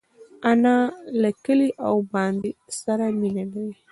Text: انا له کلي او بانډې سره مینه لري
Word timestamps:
انا 0.51 0.77
له 1.21 1.29
کلي 1.45 1.69
او 1.87 1.95
بانډې 2.11 2.51
سره 2.81 3.05
مینه 3.19 3.43
لري 3.53 3.75